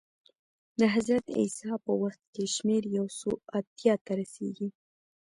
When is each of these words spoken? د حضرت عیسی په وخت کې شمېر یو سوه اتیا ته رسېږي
د 0.79 0.81
حضرت 0.95 1.25
عیسی 1.37 1.71
په 1.85 1.91
وخت 2.01 2.21
کې 2.33 2.43
شمېر 2.55 2.83
یو 2.97 3.05
سوه 3.19 3.35
اتیا 3.57 3.93
ته 4.05 4.11
رسېږي 4.21 4.67